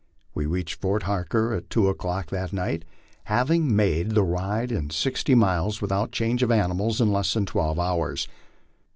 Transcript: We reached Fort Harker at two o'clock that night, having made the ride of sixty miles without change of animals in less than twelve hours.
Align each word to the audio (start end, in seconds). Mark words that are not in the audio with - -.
We 0.33 0.47
reached 0.47 0.81
Fort 0.81 1.03
Harker 1.03 1.53
at 1.53 1.69
two 1.69 1.87
o'clock 1.87 2.31
that 2.31 2.51
night, 2.51 2.85
having 3.25 3.75
made 3.75 4.09
the 4.15 4.23
ride 4.23 4.71
of 4.71 4.91
sixty 4.91 5.35
miles 5.35 5.79
without 5.79 6.11
change 6.11 6.41
of 6.41 6.49
animals 6.49 6.99
in 6.99 7.13
less 7.13 7.35
than 7.35 7.45
twelve 7.45 7.77
hours. 7.79 8.27